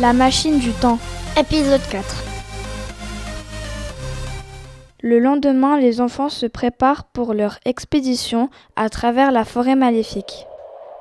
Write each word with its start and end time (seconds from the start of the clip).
La 0.00 0.12
machine 0.12 0.60
du 0.60 0.70
temps. 0.70 1.00
Épisode 1.36 1.80
4. 1.90 2.22
Le 5.02 5.18
lendemain, 5.18 5.76
les 5.76 6.00
enfants 6.00 6.28
se 6.28 6.46
préparent 6.46 7.02
pour 7.02 7.34
leur 7.34 7.58
expédition 7.64 8.48
à 8.76 8.90
travers 8.90 9.32
la 9.32 9.44
forêt 9.44 9.74
maléfique. 9.74 10.46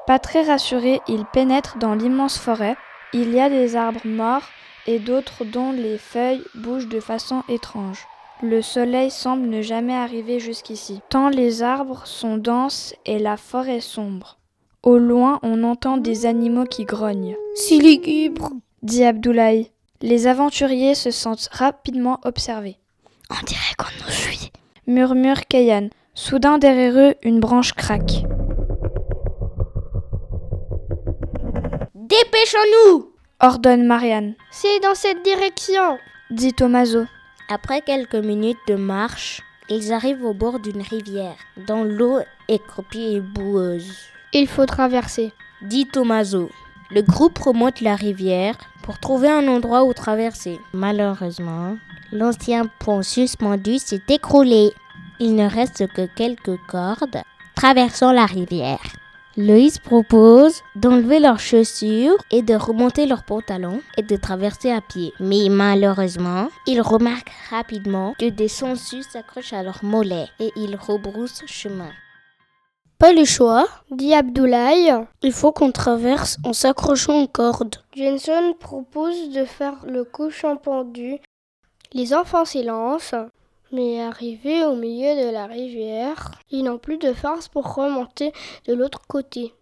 Pas 0.08 0.18
très 0.18 0.42
rassurés, 0.42 1.00
ils 1.08 1.26
pénètrent 1.32 1.78
dans 1.78 1.94
l'immense 1.94 2.40
forêt. 2.40 2.76
Il 3.14 3.36
y 3.36 3.40
a 3.40 3.50
des 3.50 3.76
arbres 3.76 4.02
morts 4.04 4.50
et 4.88 4.98
d'autres 4.98 5.46
dont 5.46 5.72
les 5.72 6.00
feuilles 6.00 6.42
bougent 6.56 6.90
de 6.90 7.00
façon 7.00 7.44
étrange. 7.50 8.08
Le 8.42 8.64
soleil 8.64 9.12
semble 9.12 9.46
ne 9.46 9.62
jamais 9.62 9.96
arriver 9.96 10.40
jusqu'ici, 10.40 11.02
tant 11.10 11.30
les 11.30 11.62
arbres 11.62 12.02
sont 12.06 12.38
denses 12.38 12.96
et 13.06 13.20
la 13.20 13.38
forêt 13.38 13.80
sombre. 13.80 14.40
Au 14.82 14.98
loin, 14.98 15.40
on 15.44 15.64
entend 15.64 15.98
des 15.98 16.26
animaux 16.26 16.66
qui 16.66 16.86
grognent. 16.86 17.36
C'est 17.54 17.78
lugubre, 17.78 18.52
dit 18.88 19.04
Abdoulaye. 19.04 19.70
Les 20.02 20.28
aventuriers 20.28 20.96
se 20.96 21.12
sentent 21.12 21.50
rapidement 21.52 22.20
observés. 22.24 22.78
On 23.30 23.46
dirait 23.46 23.76
qu'on 23.78 24.06
nous 24.06 24.12
suit, 24.12 24.52
murmure 24.88 25.46
Kayan. 25.48 25.90
Soudain, 26.14 26.58
derrière 26.58 26.98
eux, 26.98 27.16
une 27.22 27.42
branche 27.42 27.74
craque. 27.74 28.24
Dépêchons-nous 31.96 33.12
ordonne 33.42 33.86
Marianne. 33.86 34.36
C'est 34.52 34.80
dans 34.80 34.96
cette 34.96 35.22
direction, 35.24 35.98
dit 36.32 36.54
Tomaso. 36.54 37.06
Après 37.50 37.82
quelques 37.82 38.16
minutes 38.16 38.58
de 38.70 38.76
marche, 38.76 39.42
ils 39.70 39.92
arrivent 39.92 40.24
au 40.24 40.34
bord 40.34 40.60
d'une 40.60 40.82
rivière, 40.82 41.36
dont 41.68 41.84
l'eau 41.84 42.20
est 42.48 42.66
croupie 42.66 43.16
et 43.16 43.20
boueuse. 43.20 43.94
Il 44.34 44.48
faut 44.48 44.66
traverser, 44.66 45.34
dit 45.62 45.88
Tomaso. 45.88 46.50
Le 46.90 47.02
groupe 47.02 47.38
remonte 47.40 47.82
la 47.82 47.96
rivière 47.96 48.56
pour 48.88 49.00
trouver 49.00 49.30
un 49.30 49.50
endroit 49.50 49.84
où 49.84 49.92
traverser. 49.92 50.62
Malheureusement, 50.72 51.76
l'ancien 52.14 52.68
pont 52.80 53.02
suspendu 53.02 53.80
s'est 53.80 54.02
écroulé. 54.08 54.72
Il 55.20 55.36
ne 55.36 55.46
reste 55.46 55.88
que 55.88 56.06
quelques 56.06 56.58
cordes 56.70 57.22
traversant 57.54 58.14
la 58.14 58.26
rivière. 58.26 58.80
Loïs 59.36 59.78
propose 59.78 60.62
d'enlever 60.78 61.20
leurs 61.20 61.42
chaussures 61.42 62.16
et 62.32 62.42
de 62.42 62.56
remonter 62.56 63.08
leurs 63.08 63.24
pantalons 63.24 63.82
et 63.98 64.04
de 64.04 64.16
traverser 64.16 64.72
à 64.72 64.80
pied. 64.80 65.12
Mais 65.20 65.50
malheureusement, 65.50 66.48
il 66.66 66.80
remarque 66.80 67.32
rapidement 67.50 68.16
que 68.18 68.30
des 68.30 68.48
sangsues 68.48 69.04
s'accrochent 69.04 69.52
à 69.52 69.64
leurs 69.64 69.84
mollets 69.84 70.30
et 70.40 70.54
ils 70.56 70.78
rebroussent 70.78 71.44
chemin. 71.46 71.92
Pas 73.00 73.14
le 73.14 73.26
choix, 73.26 73.68
dit 73.92 74.14
Abdoulaye. 74.14 75.06
Il 75.22 75.32
faut 75.32 75.52
qu'on 75.52 75.72
traverse 75.72 76.38
en 76.44 76.54
s'accrochant 76.54 77.22
aux 77.22 77.28
cordes. 77.28 77.76
Jenson 77.96 78.56
propose 78.60 79.30
de 79.30 79.46
faire 79.46 79.86
le 79.86 80.04
couchant 80.04 80.58
pendu. 80.58 81.20
Les 81.94 82.14
enfants 82.14 82.46
s'élancent. 82.46 83.16
Mais 83.72 84.02
arrivés 84.02 84.64
au 84.64 84.76
milieu 84.76 85.26
de 85.26 85.30
la 85.30 85.46
rivière, 85.46 86.32
ils 86.50 86.64
n'ont 86.64 86.78
plus 86.78 86.98
de 86.98 87.12
force 87.12 87.50
pour 87.50 87.76
remonter 87.76 88.32
de 88.66 88.74
l'autre 88.74 89.06
côté. 89.08 89.54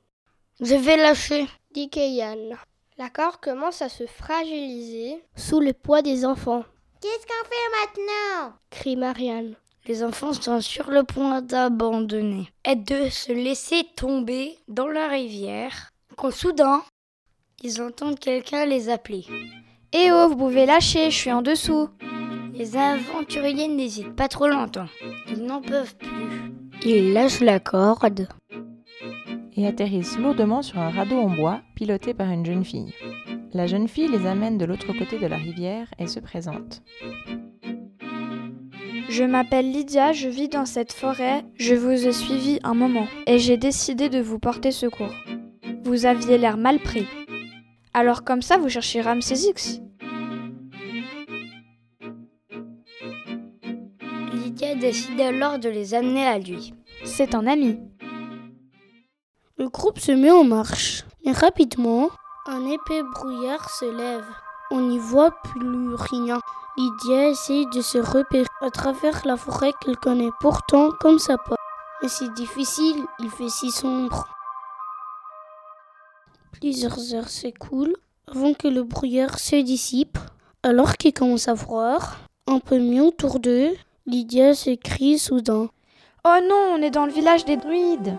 Je 0.62 0.76
vais 0.76 0.96
lâcher, 0.96 1.48
dit 1.74 1.90
Kayan. 1.90 2.52
La 2.98 3.10
corde 3.10 3.38
commence 3.42 3.82
à 3.82 3.90
se 3.90 4.06
fragiliser 4.06 5.22
sous 5.36 5.60
le 5.60 5.74
poids 5.74 6.04
des 6.04 6.24
enfants. 6.24 6.64
Qu'est-ce 7.02 7.26
qu'on 7.26 7.50
fait 7.50 8.04
maintenant? 8.04 8.54
crie 8.70 8.96
Marianne. 8.96 9.56
Les 9.88 10.04
enfants 10.04 10.34
sont 10.34 10.62
sur 10.62 10.90
le 10.90 11.04
point 11.04 11.44
d'abandonner 11.44 12.48
et 12.68 12.76
de 12.76 13.10
se 13.10 13.32
laisser 13.32 13.84
tomber 13.96 14.58
dans 14.68 14.88
la 14.88 15.08
rivière 15.08 15.92
quand 16.16 16.32
soudain, 16.32 16.82
ils 17.62 17.82
entendent 17.84 18.18
quelqu'un 18.18 18.66
les 18.66 18.90
appeler. 18.90 19.26
Eh 19.94 20.12
oh, 20.12 20.28
vous 20.30 20.38
pouvez 20.38 20.66
lâcher, 20.66 21.12
je 21.12 21.16
suis 21.16 21.32
en 21.32 21.44
dessous. 21.44 21.90
Les 22.54 22.76
aventuriers 22.78 23.68
n'hésitent 23.68 24.16
pas 24.16 24.28
trop 24.28 24.48
longtemps. 24.48 24.88
Ils 25.30 25.44
n'en 25.44 25.62
peuvent 25.62 25.96
plus. 25.98 26.52
Ils 26.84 27.14
lâchent 27.14 27.42
la 27.42 27.60
corde 27.60 28.28
et 29.56 29.68
atterrissent 29.68 30.18
lourdement 30.18 30.64
sur 30.64 30.80
un 30.80 30.90
radeau 30.90 31.20
en 31.20 31.30
bois 31.30 31.62
piloté 31.76 32.16
par 32.16 32.32
une 32.32 32.46
jeune 32.46 32.66
fille. 32.66 32.94
La 33.54 33.68
jeune 33.68 33.88
fille 33.88 34.08
les 34.08 34.26
amène 34.26 34.58
de 34.58 34.66
l'autre 34.66 34.94
côté 34.98 35.20
de 35.20 35.28
la 35.28 35.38
rivière 35.38 35.88
et 36.00 36.08
se 36.08 36.20
présente. 36.20 36.82
Je 39.18 39.24
m'appelle 39.24 39.72
Lydia, 39.72 40.12
je 40.12 40.28
vis 40.28 40.50
dans 40.50 40.66
cette 40.66 40.92
forêt, 40.92 41.46
je 41.56 41.74
vous 41.74 42.06
ai 42.06 42.12
suivi 42.12 42.60
un 42.66 42.74
moment 42.74 43.08
et 43.28 43.40
j'ai 43.40 43.56
décidé 43.56 44.10
de 44.10 44.20
vous 44.20 44.40
porter 44.40 44.74
secours. 44.74 45.14
Vous 45.86 46.06
aviez 46.06 46.38
l'air 46.38 46.58
mal 46.58 46.80
pris. 46.80 47.08
Alors 47.94 48.26
comme 48.26 48.42
ça, 48.42 48.58
vous 48.58 48.68
cherchez 48.68 49.00
Ramsès 49.00 49.48
X 49.48 49.80
Lydia 54.34 54.76
décide 54.76 55.22
alors 55.22 55.60
de 55.60 55.70
les 55.70 55.94
amener 55.94 56.28
à 56.28 56.38
lui. 56.38 56.74
C'est 57.06 57.36
un 57.36 57.48
ami. 57.48 57.80
Le 59.58 59.70
groupe 59.70 60.00
se 60.00 60.12
met 60.12 60.32
en 60.32 60.44
marche, 60.44 61.06
mais 61.26 61.32
rapidement, 61.32 62.10
un 62.48 62.66
épais 62.66 63.02
brouillard 63.14 63.70
se 63.70 63.86
lève. 63.86 64.26
On 64.72 64.82
n'y 64.82 65.00
voit 65.00 65.32
plus 65.42 65.96
rien. 65.96 66.42
Lydia 66.78 67.30
essaye 67.30 67.66
de 67.68 67.82
se 67.82 67.98
repérer 67.98 68.46
à 68.62 68.70
travers 68.70 69.26
la 69.26 69.38
forêt 69.38 69.72
qu'elle 69.80 69.96
connaît 69.96 70.32
pourtant 70.42 70.90
comme 71.00 71.20
sa 71.20 71.38
porte. 71.38 71.60
Mais 72.02 72.10
c'est 72.10 72.34
difficile, 72.34 73.02
il 73.20 73.30
fait 73.30 73.50
si 73.50 73.72
sombre. 73.72 74.28
Plusieurs 76.52 77.14
heures 77.14 77.30
s'écoulent 77.30 77.96
avant 78.28 78.54
que 78.54 78.68
le 78.68 78.84
brouillard 78.84 79.40
se 79.40 79.56
dissipe. 79.56 80.18
Alors 80.64 80.98
qu'il 80.98 81.14
commence 81.14 81.48
à 81.48 81.54
voir, 81.54 82.18
un 82.48 82.60
peu 82.60 82.80
mieux 82.80 83.04
autour 83.04 83.40
d'eux, 83.40 83.70
Lydia 84.06 84.54
s'écrie 84.54 85.18
soudain. 85.18 85.70
Oh 86.26 86.40
non, 86.44 86.74
on 86.74 86.82
est 86.82 86.92
dans 86.92 87.06
le 87.06 87.12
village 87.12 87.46
des 87.46 87.56
druides 87.56 88.18